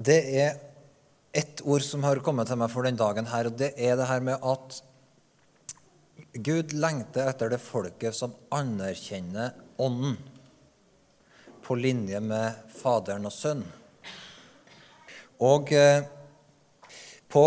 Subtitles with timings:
[0.00, 0.54] det er
[1.36, 4.08] ett ord som har kommet til meg for den dagen her, og det er det
[4.08, 4.80] her med at
[6.40, 10.16] Gud lengter etter det folket som anerkjenner Ånden
[11.64, 13.76] på linje med Faderen og Sønnen.
[15.40, 16.02] Og eh,
[17.30, 17.44] på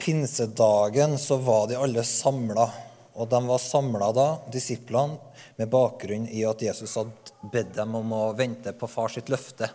[0.00, 2.64] pinsedagen så var de alle samla.
[3.12, 5.18] Og de var samla da, disiplene,
[5.58, 9.68] med bakgrunn i at Jesus hadde bedt dem om å vente på far sitt løfte.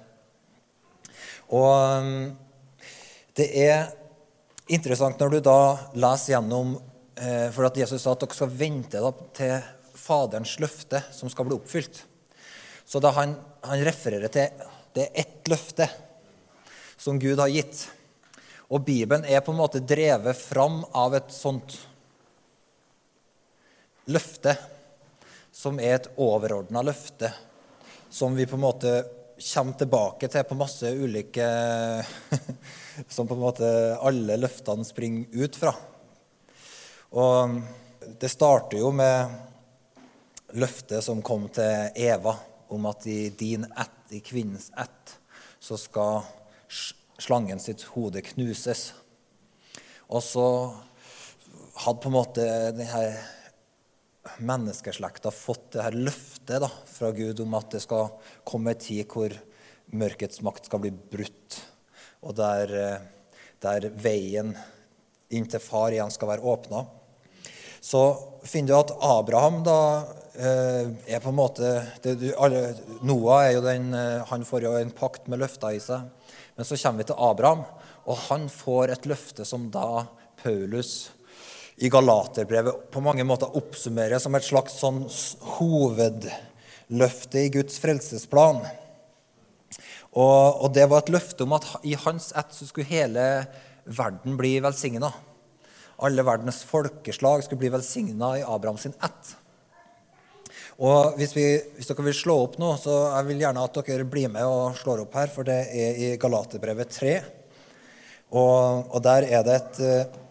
[1.56, 2.34] Og eh,
[3.38, 3.90] det er
[4.74, 5.60] interessant når du da
[5.96, 6.76] leser gjennom
[7.16, 9.04] eh, For at Jesus sa at dere skal vente
[9.38, 12.04] til Faderens løfte som skal bli oppfylt.
[12.88, 15.86] Så da han, han refererer til det er ett løfte
[16.98, 17.84] som Gud har gitt.
[18.74, 21.76] Og Bibelen er på en måte drevet fram av et sånt
[24.08, 24.56] løfte,
[25.52, 27.30] som er et overordna løfte,
[28.10, 28.94] som vi på en måte
[29.38, 31.48] kommer tilbake til på masse ulike
[33.14, 33.68] Som på en måte
[34.02, 35.74] alle løftene springer ut fra.
[37.14, 37.60] Og
[38.18, 39.38] det starter jo med
[40.58, 42.34] løftet som kom til Eva,
[42.74, 45.14] om at i din ett, i kvinnens ett,
[45.60, 46.26] så skal
[47.22, 48.92] slangen sitt hode knuses.
[50.10, 50.48] Og så
[51.84, 53.06] hadde på en måte denne
[54.40, 58.12] menneskeslekta fått det her løftet da, fra Gud om at det skal
[58.48, 59.34] komme en tid hvor
[59.98, 61.62] mørkets makt skal bli brutt,
[62.22, 62.74] og der,
[63.64, 64.56] der veien
[65.34, 66.84] inn til far igjen skal være åpna.
[67.84, 68.02] Så
[68.48, 69.80] finner du at Abraham da
[70.36, 71.72] eh, er på en måte
[72.04, 72.74] det, alle,
[73.06, 76.08] Noah er jo den, eh, han får jo en pakt med løfter i seg.
[76.58, 77.64] Men så kommer vi til Abraham,
[78.08, 80.08] og han får et løfte som da
[80.42, 81.12] Paulus
[81.78, 85.04] i Galaterbrevet på mange måter oppsummerer som et slags sånn
[85.58, 88.64] hovedløfte i Guds frelsesplan.
[90.18, 93.46] Og, og, det var et løfte om at i hans ett så skulle hele
[93.86, 95.12] verden bli velsigna.
[96.02, 99.36] Alle verdens folkeslag skulle bli velsigna i Abrahams ett.
[100.82, 101.46] Og hvis, vi,
[101.78, 104.78] hvis, dere vil slå opp nå, så jeg vil gjerne at dere blir med og
[104.78, 107.18] slår opp her, for det er i Galaterbrevet 3.
[108.34, 110.24] Og, og der er det et uh,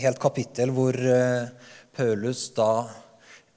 [0.00, 1.50] helt kapittel hvor uh,
[1.96, 2.86] Paulus da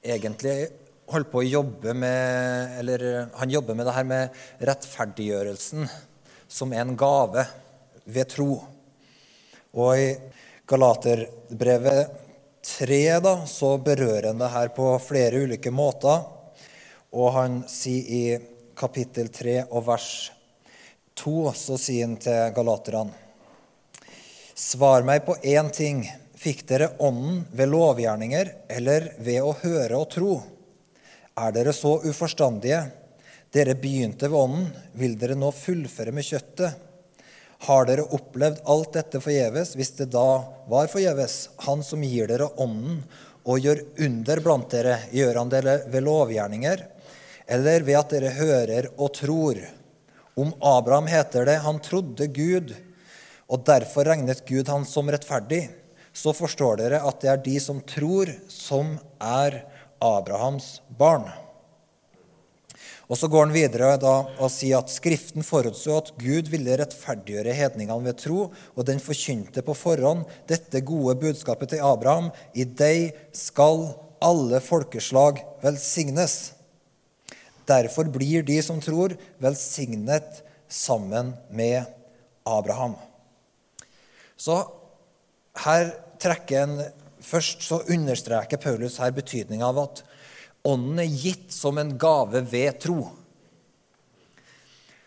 [0.04, 0.68] egentlig
[1.08, 3.04] holder på å jobbe med Eller
[3.38, 5.86] han jobber med det her med rettferdiggjørelsen
[6.48, 7.46] som en gave
[8.04, 8.60] ved tro.
[9.74, 10.10] Og i
[10.66, 12.22] Galaterbrevet
[12.66, 16.22] 3 da, så berører han det her på flere ulike måter.
[17.14, 18.24] Og han sier i
[18.78, 20.10] kapittel 3 og vers
[21.18, 23.14] 2, så sier han til galaterne
[24.56, 25.98] Svar meg på én ting.
[26.36, 30.32] Fikk dere Ånden ved lovgjerninger eller ved å høre og tro?
[31.36, 32.82] Er dere så uforstandige?
[33.52, 34.66] Dere begynte ved Ånden.
[35.00, 36.82] Vil dere nå fullføre med kjøttet?
[37.64, 40.26] Har dere opplevd alt dette forgjeves, hvis det da
[40.68, 41.38] var forgjeves?
[41.64, 43.00] Han som gir dere ånden
[43.46, 46.82] og gjør under blant dere, gjør han dere ved lovgjerninger,
[47.46, 49.62] eller ved at dere hører og tror?
[50.36, 52.74] Om Abraham heter det han trodde Gud,
[53.48, 55.64] og derfor regnet Gud han som rettferdig.
[56.16, 59.60] Så forstår dere at det er de som tror, som er
[60.00, 61.28] Abrahams barn.
[63.06, 67.54] Og Så går han videre da, og sier at Skriften forutså at Gud ville rettferdiggjøre
[67.54, 72.32] hedningene ved tro, og den forkynte på forhånd dette gode budskapet til Abraham.
[72.56, 73.92] I deg skal
[74.24, 76.56] alle folkeslag velsignes.
[77.66, 81.86] Derfor blir de som tror, velsignet sammen med
[82.46, 82.96] Abraham.
[84.36, 84.64] Så
[85.62, 86.78] her trekker en
[87.26, 90.02] Først så understreker Paulus her betydninga av at
[90.66, 93.00] Ånden er gitt som en gave ved tro.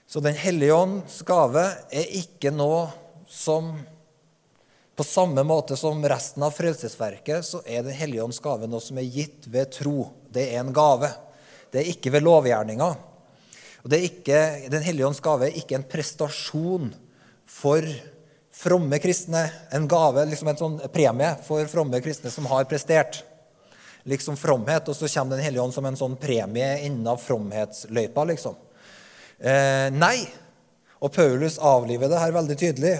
[0.07, 2.87] Så Den hellige ånds gave er ikke noe
[3.27, 3.73] som
[4.99, 8.97] På samme måte som resten av frelsesverket, så er Den hellige ånds gave noe som
[8.99, 10.09] er gitt ved tro.
[10.27, 11.07] Det er en gave.
[11.71, 12.89] Det er ikke ved lovgjerninga.
[13.87, 16.91] Er Den hellige ånds gave er ikke en prestasjon
[17.47, 17.85] for
[18.59, 19.45] fromme kristne.
[19.71, 23.21] En gave, liksom en sånn premie for fromme kristne som har prestert
[24.09, 28.55] liksom fromhet, og så kommer Den hellige ånd som en sånn premie innen fromhetsløypa, liksom.
[29.39, 30.27] Eh, nei.
[30.99, 32.97] Og Paulus avliver det her veldig tydelig.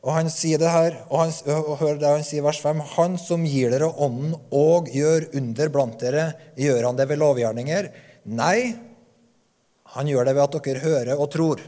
[0.00, 2.80] Og han sier det her, og, han, og hør det han sier i vers 5.:
[2.96, 7.90] Han som gir dere ånden og gjør under blant dere, gjør han det ved lovgjerninger?
[8.32, 8.76] Nei,
[9.96, 11.64] han gjør det ved at dere hører og tror.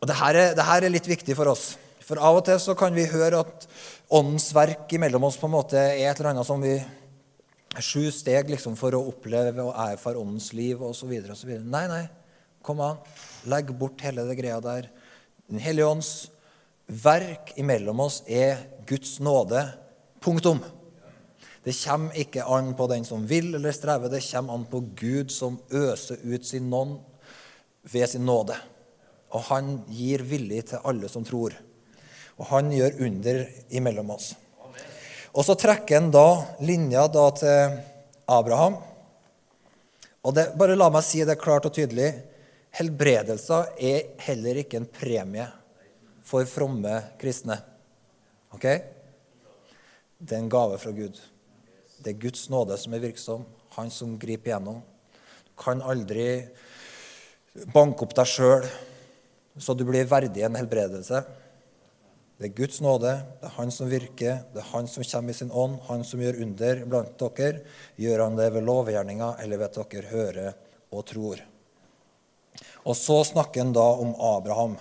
[0.00, 1.74] Og det her, er, det her er litt viktig for oss.
[2.06, 3.66] For av og til så kan vi høre at
[4.14, 6.78] åndens verk imellom oss på en måte er et eller annet som vi
[7.76, 11.10] Sju steg liksom for å oppleve og erfare åndens liv osv.
[11.12, 12.04] Nei, nei.
[12.64, 13.02] Kom an,
[13.50, 14.88] legg bort hele det greia der.
[15.50, 16.12] Den hellige ånds
[16.86, 19.60] verk imellom oss er Guds nåde.
[20.24, 20.62] Punktum.
[21.66, 25.34] Det kommer ikke an på den som vil eller strever, det kommer an på Gud
[25.34, 27.00] som øser ut sin nånd
[27.92, 28.56] ved sin nåde.
[29.36, 31.52] Og han gir villig til alle som tror.
[32.40, 33.42] Og han gjør under
[33.76, 34.32] imellom oss.
[35.36, 36.28] Og så trekker han da
[36.64, 37.76] linja da til
[38.32, 38.78] Abraham.
[40.24, 42.14] Og det, bare la meg si det klart og tydelig.
[42.76, 45.44] Helbredelser er heller ikke en premie
[46.26, 47.58] for fromme kristne.
[48.56, 48.66] Ok?
[50.16, 51.20] Det er en gave fra Gud.
[52.00, 53.44] Det er Guds nåde som er virksom,
[53.76, 54.80] han som griper gjennom.
[55.44, 56.46] Du kan aldri
[57.72, 58.64] banke opp deg sjøl
[59.58, 61.22] så du blir verdig en helbredelse.
[62.36, 65.36] Det er Guds nåde, det er Han som virker, det er Han som kommer i
[65.38, 67.62] sin ånd, Han som gjør under blant dere.
[67.96, 70.50] Gjør Han det ved lovgjerninga, eller ved at dere hører
[70.92, 71.40] og tror?
[72.84, 74.76] Og så snakker han da om Abraham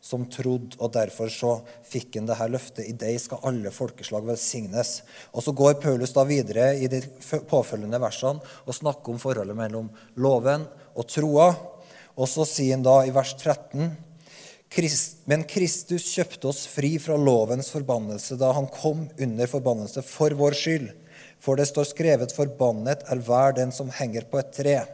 [0.00, 1.50] som trodde, og derfor så
[1.84, 2.86] fikk han dette løftet.
[2.88, 5.02] I deg skal alle folkeslag velsignes.
[5.34, 7.02] Og Så går Paulus da videre i de
[7.50, 11.50] påfølgende versene og snakker om forholdet mellom loven og troa.
[12.16, 13.90] Og så sier han da i vers 13
[15.26, 20.54] men Kristus kjøpte oss fri fra lovens forbannelse da han kom under forbannelse for vår
[20.54, 20.88] skyld.
[21.40, 24.86] For det står skrevet 'Forbannet er hver den som henger på et tre'.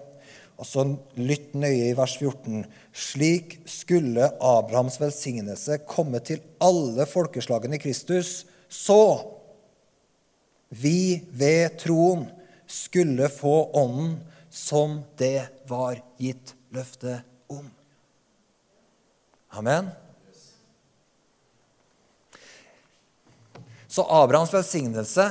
[0.58, 2.64] Og så Lytt nøye i vers 14.
[2.92, 9.36] Slik skulle Abrahams velsignelse komme til alle folkeslagene i Kristus, så
[10.70, 12.30] vi ved troen
[12.66, 14.20] skulle få Ånden
[14.50, 17.20] som det var gitt løfte
[17.52, 17.68] om.
[19.56, 19.88] Amen.
[23.88, 25.30] Så Abrahams velsignelse,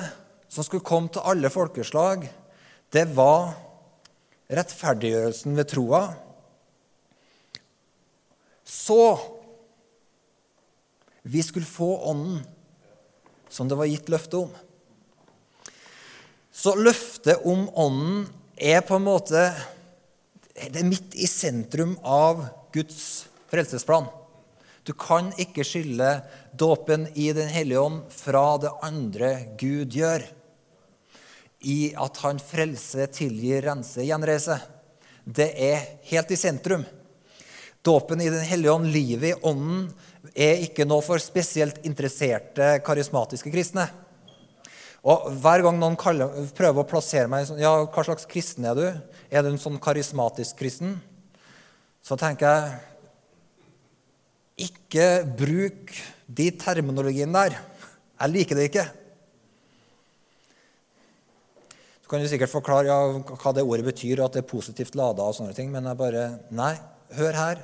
[0.49, 2.23] som skulle komme til alle folkeslag,
[2.89, 3.51] det var
[4.49, 6.01] rettferdiggjørelsen ved troa,
[8.65, 8.97] så
[11.25, 12.41] vi skulle få Ånden
[13.49, 14.49] som det var gitt løfte om.
[16.49, 18.25] Så løftet om Ånden
[18.57, 19.45] er på en måte
[20.55, 24.07] det er midt i sentrum av Guds frelsesplan.
[24.85, 26.19] Du kan ikke skille
[26.53, 30.25] dåpen i Den hellige ånd fra det andre Gud gjør
[31.65, 34.61] i at han frelser, tilgir, renser, gjenreiser.
[35.25, 35.81] Det er
[36.11, 36.85] helt i sentrum.
[37.85, 39.87] Dåpen i Den hellige ånd, livet i ånden,
[40.33, 43.87] er ikke noe for spesielt interesserte, karismatiske kristne.
[45.05, 48.77] Og Hver gang noen kaller, prøver å plassere meg sånn, ja, hva slags kristen er
[48.77, 48.87] du?
[49.29, 50.97] Er du en sånn karismatisk kristen?
[52.05, 52.94] Så tenker jeg
[54.95, 55.95] ikke bruk
[56.31, 57.57] de terminologiene der.
[58.15, 58.85] Jeg liker det ikke.
[61.99, 64.95] Så kan du sikkert forklare ja, hva det ordet betyr, og at det er positivt
[64.95, 65.25] lada.
[65.25, 66.75] og sånne ting, Men jeg bare Nei,
[67.11, 67.63] hør her.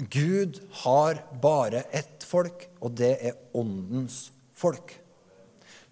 [0.00, 4.96] Gud har bare ett folk, og det er åndens folk.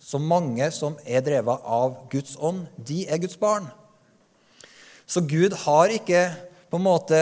[0.01, 3.69] Så mange som er drevet av Guds ånd, de er Guds barn.
[5.05, 6.31] Så Gud har ikke
[6.71, 7.21] på en måte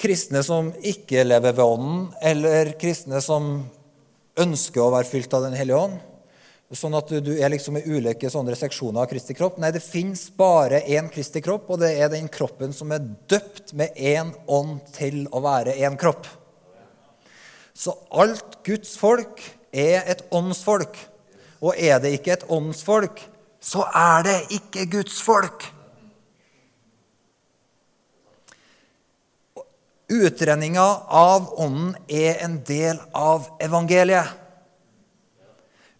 [0.00, 3.64] kristne som ikke lever ved ånden, eller kristne som
[4.40, 6.02] ønsker å være fylt av Den hellige ånd.
[6.74, 9.60] Sånn at du er liksom i ulike sånne seksjoner av Kristi kropp.
[9.62, 13.76] Nei, det fins bare én Kristi kropp, og det er den kroppen som er døpt
[13.78, 16.26] med én ånd til å være én kropp.
[17.74, 19.42] Så alt Guds folk
[19.74, 20.98] er et åndsfolk.
[21.62, 23.22] Og er det ikke et åndsfolk,
[23.62, 25.68] så er det ikke Guds folk.
[30.14, 34.44] Utrenninga av ånden er en del av evangeliet.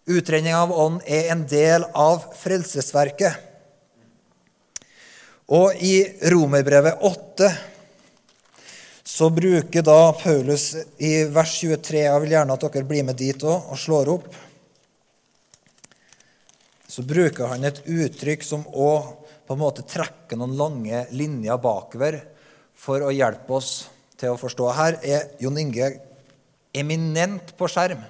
[0.05, 3.39] Utrenninga av Ånden er en del av frelsesverket.
[5.49, 5.95] Og i
[6.29, 7.49] Romerbrevet 8
[9.05, 10.67] så bruker da Paulus
[11.01, 14.29] i vers 23 Jeg vil gjerne at dere blir med dit òg og slår opp.
[16.85, 19.09] Så bruker han et uttrykk som òg
[19.45, 22.21] på en måte trekker noen lange linjer bakover
[22.77, 23.73] for å hjelpe oss
[24.19, 24.69] til å forstå.
[24.75, 25.91] Her er Jon Inge
[26.75, 28.03] eminent på skjerm.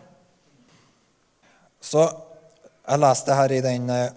[1.81, 2.05] Så
[2.85, 4.13] jeg leste her i den eh,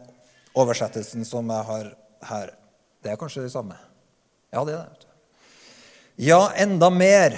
[0.59, 1.93] oversettelsen som jeg har
[2.29, 2.55] her.
[3.05, 3.77] Det er kanskje det samme?
[4.53, 5.09] Ja, det er det.
[6.19, 7.37] Ja, enda mer.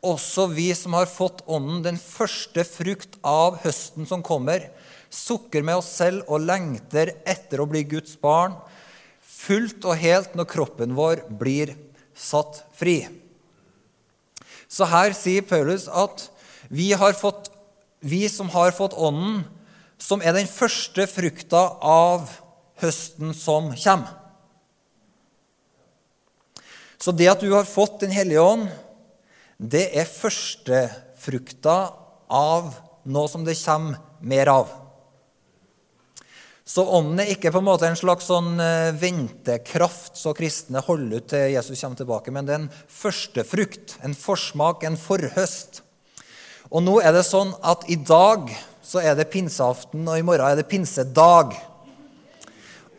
[0.00, 4.64] Også vi som har fått Ånden, den første frukt av høsten som kommer,
[5.12, 8.56] sukker med oss selv og lengter etter å bli Guds barn,
[9.20, 11.74] fullt og helt når kroppen vår blir
[12.16, 13.02] satt fri.
[14.70, 16.28] Så her sier Paulus at
[16.70, 17.50] vi fått
[18.00, 19.44] vi som har fått Ånden,
[20.00, 22.30] som er den første frukta av
[22.80, 24.16] høsten som kommer.
[27.00, 28.68] Så det at du har fått Den hellige ånd,
[29.60, 31.76] det er førstefrukta
[32.32, 32.74] av
[33.04, 34.79] noe som det kommer mer av.
[36.70, 41.18] Så ånden er ikke på en måte en slags sånn eh, ventekraft så kristne holder
[41.18, 45.80] ut til Jesus kommer tilbake, men det er en førstefrukt, en forsmak, en forhøst.
[46.70, 48.52] Og nå er det sånn at i dag
[48.86, 51.56] så er det pinseaften, og i morgen er det pinsedag.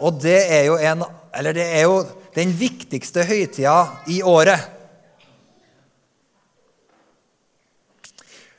[0.04, 1.08] Og det er jo, en,
[1.56, 2.02] det er jo
[2.36, 3.78] den viktigste høytida
[4.12, 4.68] i året.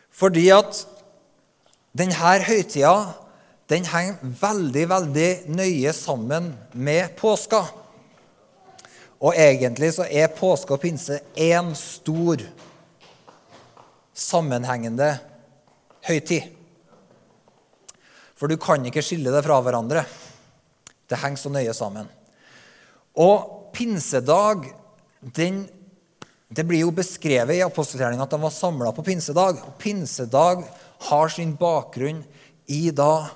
[0.09, 0.87] Fordi at
[1.93, 2.95] denne høytida
[3.71, 7.63] den henger veldig, veldig nøye sammen med påska.
[9.23, 12.43] Og egentlig så er påske og pinse én stor,
[14.13, 15.15] sammenhengende
[16.05, 16.51] høytid.
[18.37, 20.03] For du kan ikke skille det fra hverandre.
[21.07, 22.09] Det henger så nøye sammen.
[23.15, 24.67] Og pinsedag
[25.21, 25.69] den,
[26.53, 29.63] Det blir jo beskrevet i apostelgjerninga at de var samla på pinsedag.
[29.65, 30.67] Og pinsedag
[31.09, 32.19] har sin bakgrunn
[32.69, 33.31] i da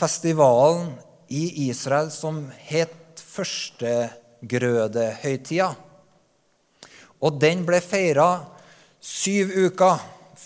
[0.00, 0.94] festivalen
[1.28, 5.74] i Israel som het førstegrødehøytida.
[7.20, 8.44] Og den ble feira
[9.00, 9.98] syv uker,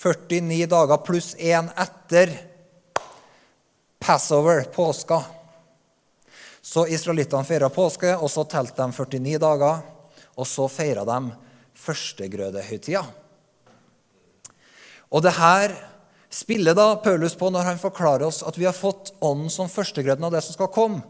[0.05, 2.29] 49 dager pluss én etter
[4.05, 5.25] Passover, påska.
[6.61, 9.81] Så israelittene feira påske, og så telte de 49 dager.
[10.37, 11.33] Og så feira de
[11.87, 13.01] førstegrødehøytida.
[15.09, 15.94] Og det her
[16.35, 20.27] spiller da Paulus på når han forklarer oss at vi har fått ånden som førstegrøden
[20.27, 21.03] av det som skal komme.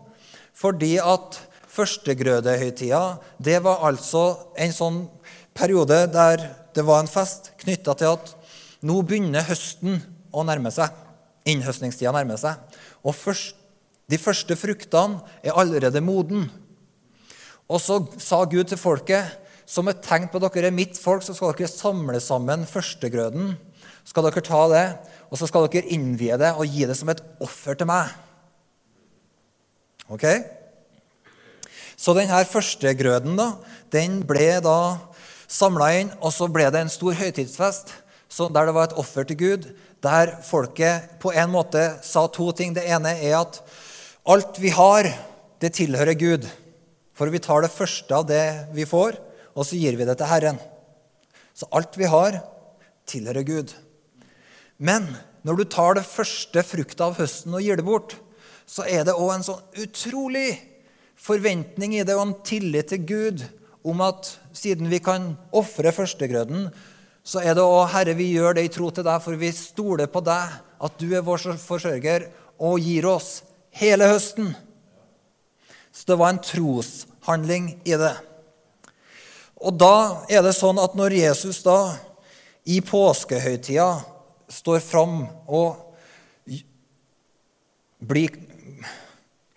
[0.55, 1.39] Fordi at
[1.75, 3.03] førstegrødehøytida
[3.43, 4.27] det var altså
[4.61, 5.01] en sånn
[5.57, 8.33] periode der det var en fest knytta til at
[8.85, 10.01] nå begynner høsten
[10.35, 10.91] å nærme seg.
[11.49, 12.59] Innhøstningstida nærmer seg.
[13.05, 13.55] Og først,
[14.11, 16.49] de første fruktene er allerede moden.
[17.71, 21.25] Og så sa Gud til folket som et tegn på at dere er mitt folk,
[21.25, 23.55] så skal dere samle sammen førstegrøden.
[24.05, 24.85] Skal dere ta det,
[25.31, 28.13] og så skal dere innvie det og gi det som et offer til meg.
[30.13, 30.27] Ok?
[31.97, 33.55] Så denne førstegrøden da,
[33.95, 34.79] den ble da
[35.49, 38.01] samla inn, og så ble det en stor høytidsfest
[38.35, 39.67] der det var et offer til Gud,
[40.03, 42.75] der folket på en måte sa to ting.
[42.75, 43.61] Det ene er at
[44.27, 45.07] alt vi har,
[45.63, 46.49] det tilhører Gud.
[47.15, 48.43] For vi tar det første av det
[48.75, 49.21] vi får,
[49.55, 50.59] og så gir vi det til Herren.
[51.55, 52.41] Så alt vi har,
[53.07, 53.71] tilhører Gud.
[54.79, 55.09] Men
[55.45, 58.17] når du tar det første frukta av høsten og gir det bort,
[58.67, 60.57] så er det òg en sånn utrolig
[61.21, 63.45] forventning i det og en tillit til Gud
[63.85, 66.71] om at siden vi kan ofre førstegrøden,
[67.25, 70.09] så er det òg, Herre, vi gjør det i tro til deg, for vi stoler
[70.13, 72.29] på deg, at du er vår forsørger,
[72.61, 73.43] og gir oss
[73.77, 74.53] hele høsten.
[75.93, 78.15] Så det var en troshandling i det.
[79.65, 81.95] Og da er det sånn at når Jesus da
[82.69, 83.89] i påskehøytida
[84.49, 85.85] står fram og
[88.05, 88.37] blir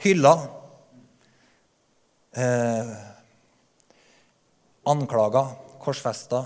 [0.03, 0.33] hylla,
[2.31, 2.93] eh,
[4.87, 5.47] anklaga,
[5.79, 6.45] korsfesta,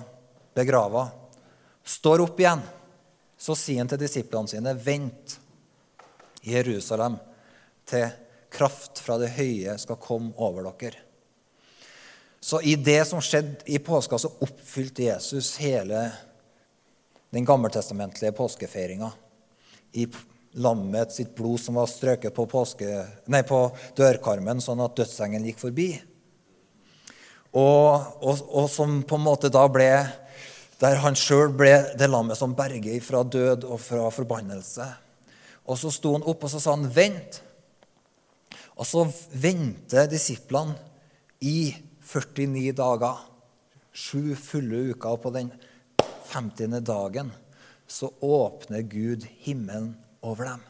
[0.53, 1.09] begrava,
[1.83, 2.63] står opp igjen,
[3.37, 5.37] så sier han til disiplene sine.: Vent
[6.41, 7.17] i Jerusalem
[7.85, 8.09] til
[8.51, 10.99] kraft fra det høye skal komme over dere.
[12.41, 16.09] Så i det som skjedde i påska, så oppfylte Jesus hele
[17.31, 19.11] den gammeltestamentlige påskefeiringa
[19.95, 20.07] i
[20.59, 22.87] lammet sitt blod som var strøket på, påske,
[23.31, 23.63] nei, på
[23.97, 25.89] dørkarmen, sånn at dødsengelen gikk forbi.
[27.51, 29.89] Og, og, og, som på en måte da ble
[30.79, 34.87] Der han sjøl ble det lammet som berger fra død og fra forbannelse.
[35.69, 37.41] Og så sto han opp og så sa han, 'Vent.'
[38.81, 40.73] Og så venter disiplene
[41.37, 41.69] i
[42.01, 43.19] 49 dager.
[43.93, 45.51] Sju fulle uker på den
[46.31, 46.79] 50.
[46.79, 47.31] dagen
[47.87, 50.61] så åpner Gud himmelen over dem.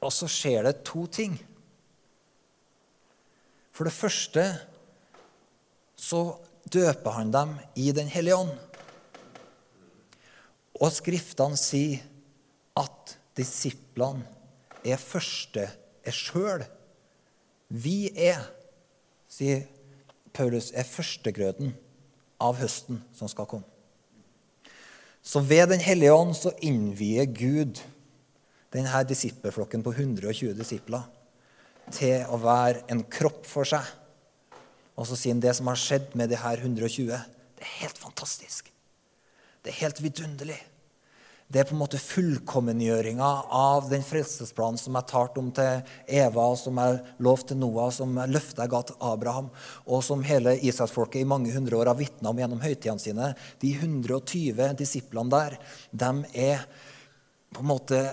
[0.00, 1.36] Og så skjer det to ting.
[3.70, 4.44] For det første
[6.00, 6.22] så
[6.72, 8.56] døper han dem i Den hellige ånd.
[10.80, 12.00] Og Skriftene sier
[12.80, 14.24] at disiplene
[14.82, 15.68] er første
[16.02, 16.64] er sjøl.
[17.68, 18.40] Vi er,
[19.30, 19.62] sier
[20.34, 21.74] Paulus, er førstegrøden
[22.40, 23.66] av høsten som skal komme.
[25.22, 27.80] Så ved Den hellige ånd så innvier Gud
[28.72, 31.04] denne disippelflokken på 120 disipler
[31.92, 33.84] til å være en kropp for seg.
[34.96, 37.98] Og så sier han det som har skjedd med de her 120, det er helt
[37.98, 38.70] fantastisk.
[39.60, 40.58] Det er helt vidunderlig.
[41.50, 43.28] Det er på en måte fullkommengjøringa
[43.58, 48.14] av den frelsesplanen som jeg talte om til Eva, som jeg lovte til Noah, som
[48.30, 49.48] løfta jeg ga til Abraham,
[49.90, 53.32] og som hele Israelsfolket i mange hundre år har vitna om gjennom høytidene sine.
[53.58, 55.58] De 120 disiplene der,
[55.90, 56.62] de er
[57.50, 58.04] på en måte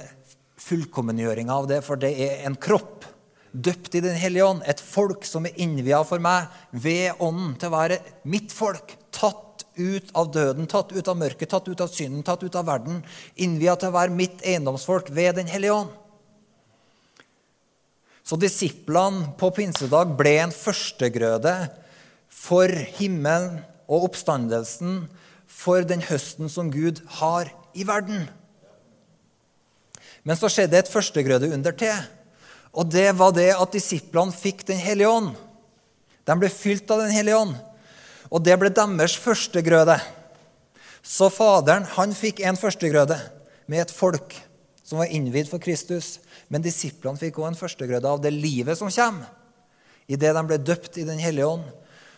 [0.65, 3.05] fullkommengjøringa av det, for det er en kropp
[3.51, 7.69] døpt i Den hellige ånd, et folk som er innvia for meg ved ånden til
[7.69, 9.46] å være mitt folk, tatt
[9.77, 12.99] ut av døden, tatt ut av mørket, tatt ut av synden, tatt ut av verden,
[13.35, 15.93] innvia til å være mitt eiendomsfolk ved Den hellige ånd.
[18.27, 21.53] Så disiplene på pinsedag ble en førstegrøde
[22.27, 22.67] for
[22.97, 25.05] himmelen og oppstandelsen,
[25.47, 28.27] for den høsten som Gud har i verden.
[30.27, 31.95] Men så skjedde et førstegrøde under til.
[32.75, 35.31] Og det var det at disiplene fikk Den hellige ånd.
[36.27, 37.55] De ble fylt av Den hellige ånd.
[38.31, 39.97] Og det ble deres førstegrøde.
[41.03, 43.17] Så Faderen han fikk en førstegrøde
[43.71, 44.35] med et folk
[44.87, 46.17] som var innvidd for Kristus.
[46.51, 49.27] Men disiplene fikk også en førstegrøde av det livet som kommer.
[50.07, 51.65] Idet de ble døpt i Den hellige ånd,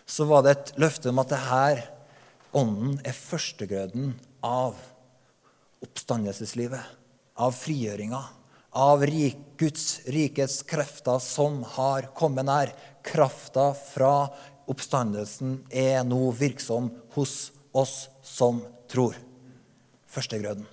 [0.06, 1.80] så var det et løfte om at det her,
[2.54, 4.12] ånden, er førstegrøden
[4.46, 4.78] av
[5.86, 6.82] oppstandelseslivet.
[7.40, 8.22] Av frigjøringa.
[8.78, 9.02] Av
[9.58, 12.74] Guds rikets krefter som har kommet nær.
[13.06, 14.30] Krafta fra
[14.70, 19.16] Oppstandelsen er nå virksom hos oss som tror.
[20.10, 20.66] Førstegrøden.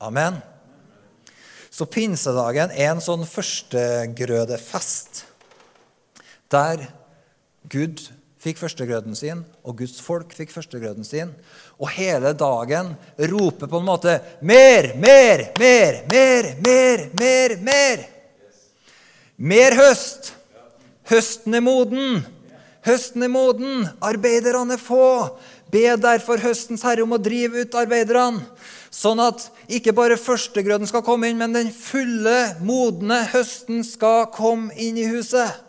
[0.00, 0.40] Amen.
[1.70, 5.24] Så pinsedagen er en sånn førstegrødefest
[6.50, 6.88] der
[7.70, 8.00] Gud
[8.40, 11.30] fikk førstegrøden sin, og Guds folk fikk førstegrøden sin.
[11.78, 12.94] Og hele dagen
[13.30, 18.04] roper på en måte mer, mer, mer, mer, mer, mer, mer.
[19.36, 20.32] Mer høst.
[21.10, 22.24] Høsten er moden.
[22.86, 25.36] Høsten er moden, arbeiderne er få.
[25.70, 28.42] Be derfor høstens herre om å drive ut arbeiderne,
[28.90, 34.74] sånn at ikke bare førstegrøden skal komme inn, men den fulle, modne høsten skal komme
[34.80, 35.60] inn i huset.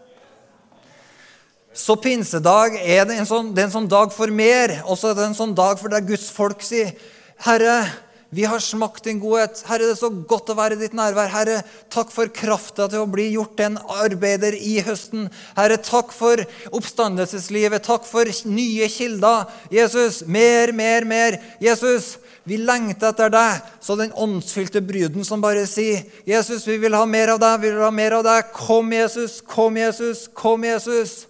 [1.71, 4.81] Så pinsedag er en sånn, det er en sånn dag for mer.
[4.85, 6.95] og så er det en sånn dag for der Guds folk sier,
[7.37, 7.91] 'Herre,
[8.31, 9.59] vi har smakt din godhet.
[9.67, 11.27] Herre, det er så godt å være i ditt nærvær.
[11.33, 11.57] Herre,
[11.91, 15.25] takk for krafta til å bli gjort en arbeider i høsten.
[15.57, 16.39] Herre, takk for
[16.71, 17.83] oppstandelseslivet.
[17.83, 19.51] Takk for nye kilder.
[19.73, 21.41] Jesus, mer, mer, mer.
[21.59, 22.13] Jesus,
[22.47, 23.67] vi lengter etter deg.
[23.83, 27.59] Så den åndsfylte bruden som bare sier, 'Jesus, vi vil ha mer av deg.
[27.61, 28.53] Vi vil ha mer av deg.
[28.55, 29.41] Kom, Jesus.
[29.41, 30.29] Kom, Jesus.
[30.33, 31.27] Kom, Jesus.'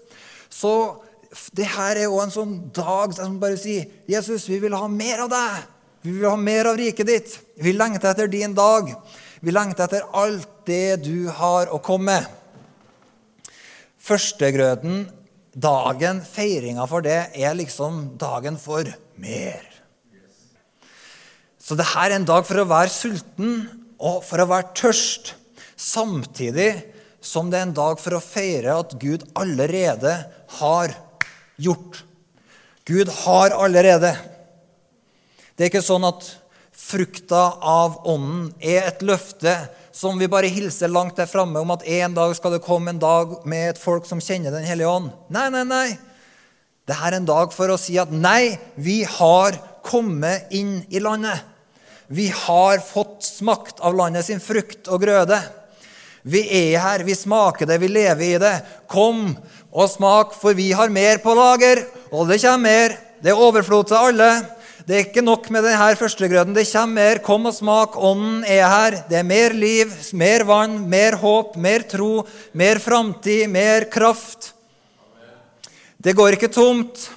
[0.52, 1.02] Så
[1.56, 5.26] det her er jo en sånn dag som bare sier, 'Jesus, vi vil ha mer
[5.26, 5.71] av deg'.
[6.02, 7.34] Vi vil ha mer av riket ditt.
[7.62, 8.90] Vi lengter etter din dag.
[9.42, 12.30] Vi lengter etter alt det du har å komme med.
[14.02, 15.04] Førstegrøten,
[15.54, 18.88] dagen, feiringa for det, er liksom dagen for
[19.22, 19.62] mer.
[21.62, 23.54] Så dette er en dag for å være sulten
[24.02, 25.36] og for å være tørst,
[25.78, 26.72] samtidig
[27.22, 30.16] som det er en dag for å feire at Gud allerede
[30.58, 30.98] har
[31.62, 32.02] gjort.
[32.90, 34.16] Gud har allerede
[35.62, 36.24] det er ikke sånn at
[36.74, 39.52] frukta av Ånden er et løfte
[39.93, 43.02] som vi bare hilser langt der framme om at en dag skal det komme en
[43.04, 45.12] dag med et folk som kjenner Den hellige ånd.
[45.30, 46.00] Nei, nei, nei.
[46.89, 51.45] Dette er en dag for å si at nei, vi har kommet inn i landet.
[52.10, 55.38] Vi har fått smakt av landet sin frukt og grøde.
[56.26, 58.56] Vi er her, vi smaker det, vi lever i det.
[58.89, 59.28] Kom
[59.69, 62.97] og smak, for vi har mer på lager, og det kommer mer.
[63.21, 64.32] Det er overflod til alle.
[64.82, 66.56] Det er ikke nok med denne førstegrøden.
[66.56, 67.20] Det kommer mer.
[67.22, 67.98] Kom og smak.
[67.98, 68.98] Ånden er her.
[69.10, 74.54] Det er mer liv, mer vann, mer håp, mer tro, mer framtid, mer kraft.
[76.02, 77.10] Det går ikke tomt.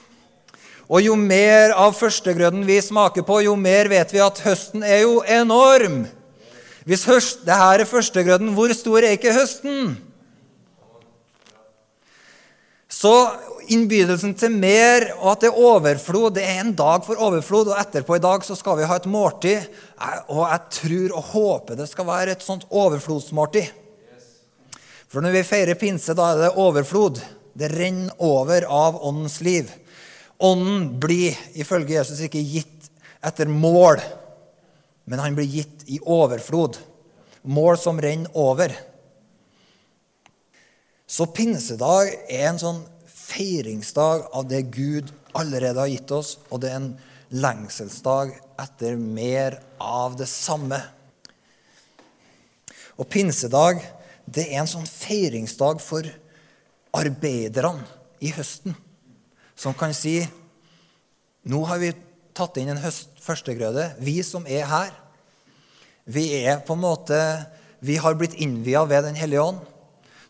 [0.93, 5.07] Og jo mer av førstegrøden vi smaker på, jo mer vet vi at høsten er
[5.07, 6.03] jo enorm.
[6.85, 9.95] Hvis høst, det her er førstegrøden, hvor stor er ikke høsten?
[12.93, 13.15] Så
[13.73, 16.35] innbydelsen til mer, og at det er overflod.
[16.37, 19.09] Det er en dag for overflod, og etterpå i dag så skal vi ha et
[19.11, 19.69] måltid.
[20.29, 23.71] Og jeg tror og håper det skal være et sånt overflodsmåltid.
[25.09, 27.21] For når vi feirer pinse, da er det overflod.
[27.55, 29.69] Det renner over av åndens liv.
[30.43, 32.89] Ånden blir ifølge Jesus ikke gitt
[33.25, 34.03] etter mål,
[35.07, 36.81] men han blir gitt i overflod.
[37.47, 38.75] Mål som renner over.
[41.07, 42.83] Så pinsedag er en sånn
[43.35, 46.93] feiringsdag av det Gud allerede har gitt oss, og det er en
[47.35, 50.79] lengselsdag etter mer av det samme.
[52.95, 53.83] Og pinsedag
[54.25, 56.07] det er en sånn feiringsdag for
[56.95, 57.83] arbeiderne
[58.23, 58.77] i høsten,
[59.59, 60.21] som kan si
[61.45, 61.91] nå har vi
[62.35, 63.91] tatt inn en høst, førstegrøde.
[64.01, 64.95] Vi som er her,
[66.07, 67.19] vi er på en måte
[67.85, 69.59] Vi har blitt innvia ved Den hellige ånd.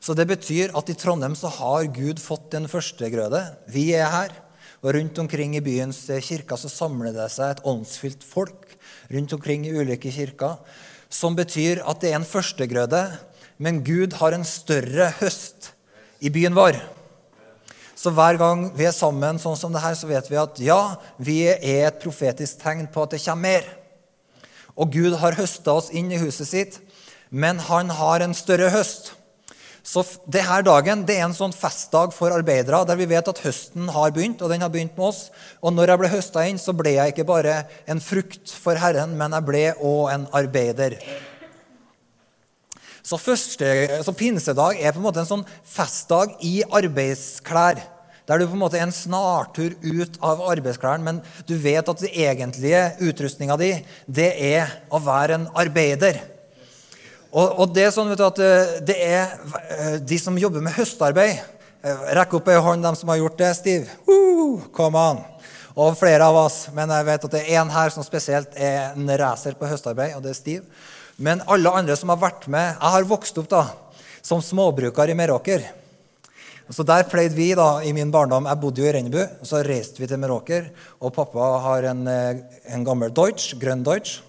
[0.04, 3.40] Så det betyr at i Trondheim så har Gud fått en førstegrøde.
[3.72, 4.34] Vi er her.
[4.84, 8.74] Og rundt omkring i byens kirker så samler det seg et åndsfylt folk
[9.08, 10.58] rundt omkring i ulike kirker,
[11.08, 13.00] som betyr at det er en førstegrøde,
[13.56, 15.70] men Gud har en større høst
[16.20, 16.76] i byen vår.
[17.96, 20.80] Så hver gang vi er sammen sånn som det her, så vet vi at ja,
[21.16, 23.68] vi er et profetisk tegn på at det kommer mer.
[24.74, 26.80] Og Gud har høsta oss inn i huset sitt,
[27.30, 29.13] men han har en større høst.
[29.84, 33.90] Så denne dagen det er en sånn festdag for arbeidere, der vi vet at høsten
[33.92, 34.40] har begynt.
[34.40, 35.28] Og den har begynt med oss.
[35.60, 39.12] Og når jeg ble høsta inn, så ble jeg ikke bare en frukt for Herren,
[39.20, 40.96] men jeg ble òg en arbeider.
[43.04, 43.68] Så, første,
[44.00, 47.84] så pinsedag er på en måte en sånn festdag i arbeidsklær.
[48.24, 52.00] Der du på en måte er en snartur ut av arbeidsklærne, men du vet at
[52.00, 53.74] den egentlige utrustninga di,
[54.08, 56.22] det er å være en arbeider.
[57.34, 59.22] Og, og det er sånn du, at eh, det er
[59.74, 61.40] eh, de som jobber med høstarbeid.
[61.82, 63.96] Eh, rekk opp ei hånd, de som har gjort det, Steve.
[64.06, 65.22] Uh, come on.
[65.74, 66.68] Og flere av oss.
[66.76, 70.14] Men jeg vet at det er en her som spesielt er en racer på høstarbeid,
[70.14, 70.84] og det er Steve.
[71.18, 73.64] Men alle andre som har vært med Jeg har vokst opp da,
[74.22, 75.66] som småbruker i Meråker.
[76.70, 79.20] Så Der pleide vi da, i min barndom Jeg bodde jo i Rennebu.
[79.42, 80.70] Så reiste vi til Meråker.
[81.02, 84.22] Og pappa har en, en gammel Deutsch, grønn Deutsch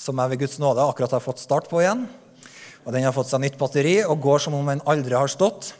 [0.00, 2.06] som jeg ved Guds nåde akkurat har fått start på igjen.
[2.86, 5.74] Og Den har fått seg nytt batteri og går som om den aldri har stått.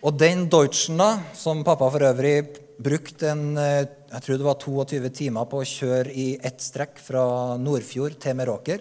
[0.00, 2.38] Og den Deutschen, da, som pappa for øvrig
[2.80, 6.96] brukte en, eh, jeg tror det var 22 timer på å kjøre i ett strekk
[6.98, 8.80] fra Nordfjord til Meråker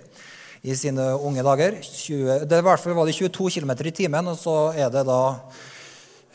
[0.64, 1.76] i sine unge dager.
[1.84, 5.22] 20, det var, var det 22 km i timen, og så er det da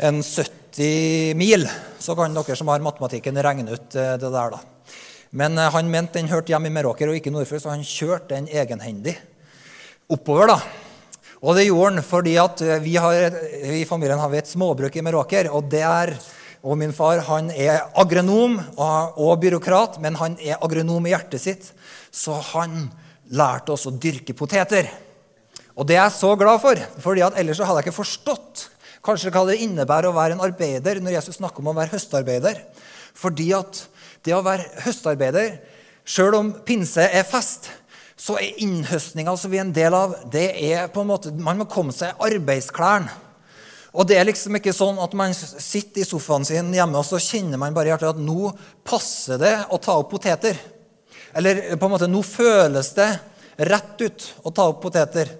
[0.04, 1.64] en 70 mil.
[1.98, 4.60] Så kan dere som har matematikken, regne ut eh, det der, da.
[5.32, 8.36] Men eh, han mente den hørte hjemme i Meråker og ikke Nordfjord, så han kjørte
[8.36, 9.16] den egenhendig
[10.12, 10.52] oppover.
[10.52, 10.83] da.
[11.44, 13.36] Og det gjorde han fordi eh, vi, har,
[13.68, 15.50] i familien har vi et småbruk i Meråker.
[15.52, 16.14] Og der,
[16.64, 21.42] og min far han er agronom og, og byråkrat, men han er agronom i hjertet
[21.42, 21.72] sitt.
[22.08, 22.86] Så han
[23.28, 24.88] lærte oss å dyrke poteter.
[25.74, 28.68] Og det er jeg så glad for, fordi at ellers så hadde jeg ikke forstått
[29.04, 32.62] kanskje hva det innebærer å være en arbeider når Jesus snakker om å være høstarbeider.
[33.18, 33.82] Fordi at
[34.24, 35.58] det å være høstarbeider,
[36.08, 37.68] sjøl om pinse er fest,
[38.16, 41.58] så er innhøstninga som vi er en del av, det er på en måte, Man
[41.58, 43.20] må komme seg i arbeidsklærne.
[43.94, 47.20] Og det er liksom ikke sånn at man sitter i sofaen sin hjemme og så
[47.22, 48.50] kjenner man bare i hjertet at nå
[48.86, 50.58] passer det å ta opp poteter.
[51.34, 53.08] Eller på en måte, nå føles det
[53.70, 55.30] rett ut å ta opp poteter.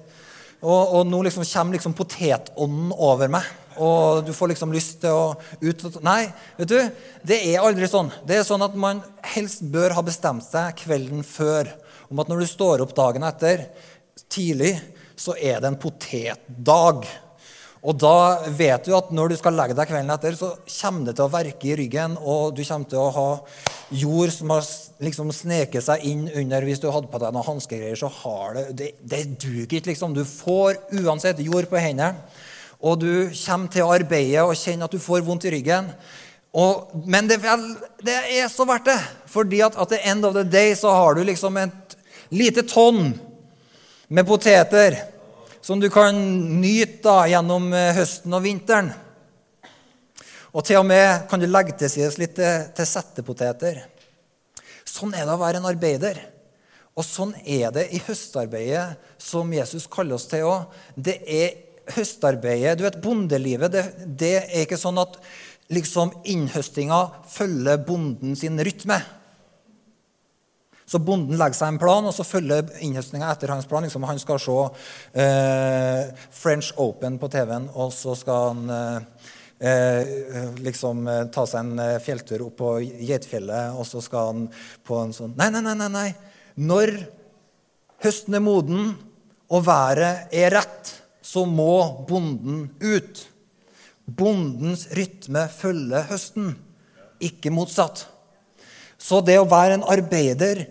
[0.63, 3.49] Og, og nå liksom kommer liksom potetånden over meg.
[3.75, 6.29] Og du får liksom lyst til å ut Nei,
[6.61, 6.79] vet du,
[7.27, 8.13] det er aldri sånn.
[8.23, 9.03] Det er sånn at man
[9.35, 11.75] helst bør ha bestemt seg kvelden før
[12.15, 13.67] om at når du står opp dagen etter,
[14.31, 14.77] tidlig,
[15.19, 17.03] så er det en potetdag.
[17.85, 21.17] Og da vet du at når du skal legge deg kvelden etter, så kommer det
[21.19, 23.27] til å verke i ryggen, og du kommer til å ha
[23.95, 24.65] jord som har
[25.05, 28.65] liksom sneket seg inn under Hvis du hadde på deg noen hanskegreier, så har det
[28.79, 30.15] Det, det duger ikke, liksom.
[30.15, 32.15] Du får uansett jord på hendene.
[32.85, 35.91] Og du kommer til å arbeide og kjenne at du får vondt i ryggen.
[36.55, 37.41] Og, men det,
[38.07, 38.99] det, er så verdt det.
[39.31, 41.84] Fordi at at the end of the day så har du liksom et
[42.29, 43.13] lite tonn
[44.09, 44.97] med poteter
[45.65, 46.15] som du kan
[46.61, 48.91] nyte da, gjennom eh, høsten og vinteren.
[50.55, 53.81] Og til og med kan du legge til sides litt til, til settepoteter.
[54.85, 56.21] Sånn er det å være en arbeider.
[56.95, 60.69] Og sånn er det i høstarbeidet som Jesus kaller oss til òg.
[60.95, 61.57] Det er
[61.97, 65.19] høstarbeidet Du vet, bondelivet, det, det er ikke sånn at
[65.75, 67.01] liksom innhøstinga
[67.33, 69.01] følger bonden sin rytme.
[70.87, 73.87] Så bonden legger seg en plan, og så følger innhøstninga etter hans plan.
[73.87, 74.57] Liksom, han skal se
[75.23, 79.31] eh, French Open på TV-en, og så skal han eh,
[79.65, 84.47] eh liksom eh, ta seg en eh, fjelltur opp på Geitfjellet, og så skal han
[84.85, 85.77] på en sånn Nei, nei, nei.
[85.81, 86.09] nei, nei.
[86.61, 86.95] Når
[88.05, 88.93] høsten er moden
[89.49, 90.93] og været er rett,
[91.25, 93.25] så må bonden ut.
[94.05, 96.53] Bondens rytme følger høsten,
[97.25, 98.05] ikke motsatt.
[99.05, 100.65] Så det å være en arbeider,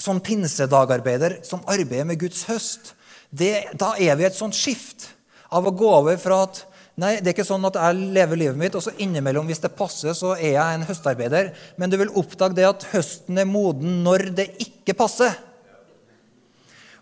[0.00, 2.94] som pinsedagarbeider, som arbeider med Guds høst,
[3.30, 5.10] det, da er vi et sånt skift
[5.50, 6.66] av å gå over fra at
[7.00, 9.70] Nei, det er ikke sånn at jeg lever livet mitt, og så innimellom, hvis det
[9.72, 11.46] passer, så er jeg en høstarbeider.
[11.80, 15.32] Men du vil oppdage det at høsten er moden når det ikke passer.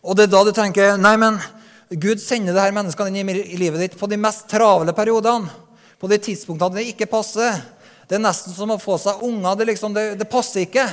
[0.05, 1.41] Og det er da du tenker Nei, men
[1.91, 5.51] Gud sender det her menneskene inn i livet ditt på de mest travle periodene.
[5.99, 7.59] På de tidspunktene det ikke passer.
[8.09, 9.59] Det er nesten som å få seg unger.
[9.61, 10.87] Det, liksom, det, det passer ikke.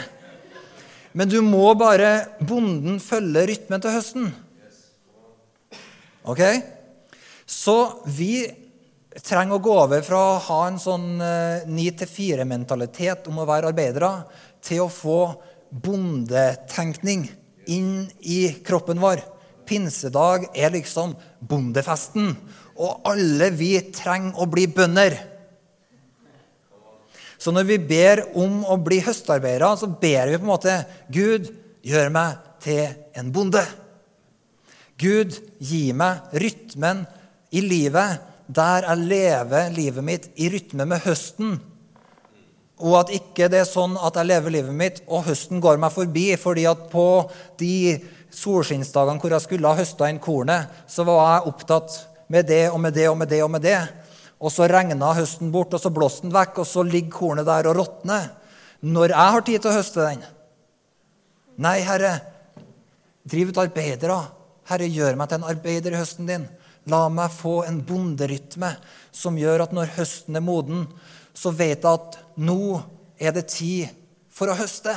[1.15, 4.33] Men du må bare bonden følge rytmen til høsten.
[6.27, 6.41] Ok?
[7.47, 7.77] Så
[8.11, 8.43] vi
[9.23, 11.05] trenger å gå over fra å ha en sånn
[11.71, 14.11] ni til fire-mentalitet om å være arbeidere,
[14.59, 15.19] til å få
[15.69, 17.29] bondetenkning
[17.71, 19.23] inn i kroppen vår.
[19.65, 22.33] Pinsedag er liksom bondefesten,
[22.75, 25.15] og alle vi trenger å bli bønder.
[27.37, 30.77] Så når vi ber om å bli høstarbeidere, så ber vi på en måte
[31.13, 31.51] Gud,
[31.85, 33.61] gjør meg til en bonde.
[35.01, 37.03] Gud, gi meg rytmen
[37.55, 41.57] i livet der jeg lever livet mitt i rytme med høsten.
[42.83, 45.93] Og at ikke det er sånn at jeg lever livet mitt, og høsten går meg
[45.95, 46.35] forbi.
[46.35, 47.99] fordi at på de
[48.35, 51.95] solskinnsdagene hvor jeg skulle ha høsta inn kornet, så var jeg opptatt
[52.27, 53.79] med det og med det og med det og med det.
[54.45, 57.71] Og så regna høsten bort, og så blåste den vekk, og så ligger kornet der
[57.71, 58.29] og råtner.
[58.85, 60.25] Når jeg har tid til å høste den.
[61.65, 62.11] Nei, Herre,
[63.25, 64.19] driv ut arbeidere.
[64.69, 66.45] Herre, gjør meg til en arbeider i høsten din.
[66.91, 68.75] La meg få en bonderytme
[69.15, 70.85] som gjør at når høsten er moden,
[71.33, 72.77] så vet jeg at nå
[73.17, 73.89] er det tid
[74.29, 74.93] for å høste.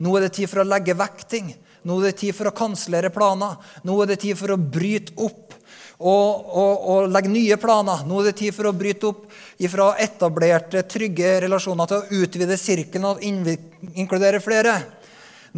[0.00, 1.52] Nå er det tid for å legge vekk ting.
[1.84, 3.58] Nå er det tid for å kansellere planer.
[3.84, 5.57] Nå er det tid for å bryte opp
[5.98, 8.04] og, og, og, legge nye planer.
[8.06, 9.24] Nå er det tid for å bryte opp
[9.72, 14.76] fra etablerte, trygge relasjoner til å utvide sirkelen og inkludere flere.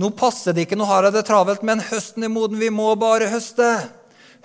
[0.01, 2.61] Nå passer det ikke, nå har jeg det travelt, men høsten er moden.
[2.61, 3.69] Vi må bare høste.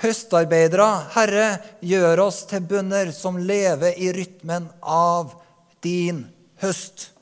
[0.01, 1.45] Høstarbeidere, Herre,
[1.79, 5.31] gjør oss til bønder som lever i rytmen av
[5.85, 6.25] din
[6.59, 7.13] høst.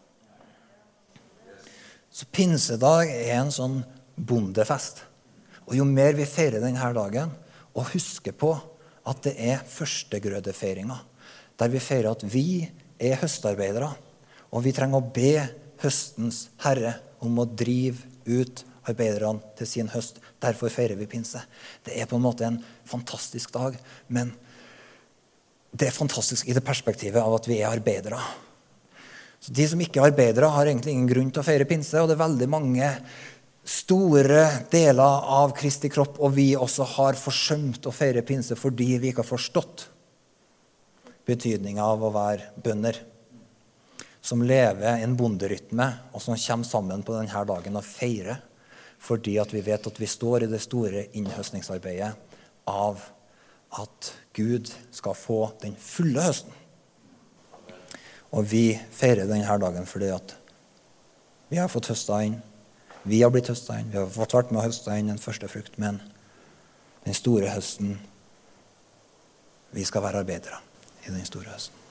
[2.09, 3.83] Så pinsedag er en sånn
[4.17, 5.03] bondefest.
[5.69, 7.29] Og jo mer vi feirer denne dagen,
[7.73, 8.53] og huske på
[9.09, 10.97] at det er førstegrødefeiringa,
[11.59, 12.69] der vi feirer at vi
[13.01, 13.91] er høstarbeidere,
[14.53, 15.33] og vi trenger å be
[15.83, 20.19] høstens herre om å drive ut arbeiderne til sin høst.
[20.43, 21.41] Derfor feirer vi pinse.
[21.83, 24.33] Det er på en måte en fantastisk dag, men
[25.73, 28.19] det er fantastisk i det perspektivet av at vi er arbeidere.
[29.43, 31.97] Så De som ikke er arbeidere, har egentlig ingen grunn til å feire pinse.
[31.99, 32.89] Og det er veldig mange
[33.63, 39.11] store deler av Kristi kropp, og vi også har forsømt å feire pinse fordi vi
[39.11, 39.87] ikke har forstått
[41.27, 42.99] betydninga av å være bønder.
[44.23, 48.39] Som lever en bonderytme, og som kommer sammen på denne dagen og feirer.
[49.03, 52.13] Fordi at vi vet at vi står i det store innhøstningsarbeidet
[52.71, 53.01] av
[53.79, 56.53] at Gud skal få den fulle høsten.
[58.33, 60.35] Og vi feirer denne dagen fordi at
[61.51, 62.39] vi har fått høsta inn
[63.03, 63.91] vi har blitt høsta inn.
[63.91, 66.01] Vi har fått vært med å høste inn den første frukt, men
[67.05, 67.99] den store høsten
[69.73, 70.59] Vi skal være arbeidere
[71.01, 71.82] i den store høsten.